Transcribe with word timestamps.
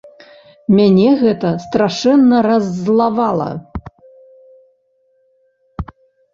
Мяне 0.77 1.09
гэта 1.23 1.51
страшэнна 1.65 2.37
раззлавала. 2.49 3.51